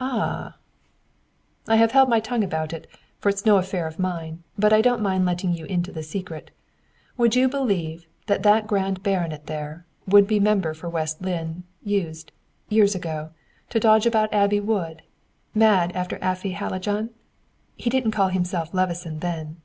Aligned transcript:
"Ah!" 0.00 0.58
"I 1.66 1.76
have 1.76 1.92
held 1.92 2.10
my 2.10 2.20
tongue 2.20 2.44
about 2.44 2.74
it, 2.74 2.86
for 3.18 3.30
it's 3.30 3.46
no 3.46 3.56
affair 3.56 3.86
of 3.86 3.98
mine, 3.98 4.42
but 4.58 4.70
I 4.70 4.82
don't 4.82 5.00
mind 5.00 5.24
letting 5.24 5.54
you 5.54 5.64
into 5.64 5.90
the 5.90 6.02
secret. 6.02 6.50
Would 7.16 7.36
you 7.36 7.48
believe 7.48 8.04
that 8.26 8.42
that 8.42 8.66
grand 8.66 9.02
baronet 9.02 9.46
there, 9.46 9.86
would 10.06 10.26
be 10.26 10.38
member 10.38 10.74
for 10.74 10.90
West 10.90 11.22
Lynne, 11.22 11.64
used, 11.82 12.32
years 12.68 12.94
ago, 12.94 13.30
to 13.70 13.80
dodge 13.80 14.04
about 14.04 14.30
Abbey 14.34 14.60
Wood, 14.60 15.00
mad 15.54 15.90
after 15.92 16.18
Afy 16.22 16.52
Hallijohn? 16.52 17.08
He 17.74 17.88
didn't 17.88 18.10
call 18.10 18.28
himself 18.28 18.74
Levison 18.74 19.20
then." 19.20 19.56